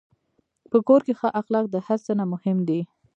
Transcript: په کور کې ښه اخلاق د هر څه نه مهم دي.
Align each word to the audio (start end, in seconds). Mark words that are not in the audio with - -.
په 0.71 0.77
کور 0.87 1.01
کې 1.05 1.13
ښه 1.19 1.29
اخلاق 1.41 1.65
د 1.71 1.75
هر 1.87 1.99
څه 2.05 2.11
نه 2.19 2.25
مهم 2.33 2.57
دي. 2.67 2.81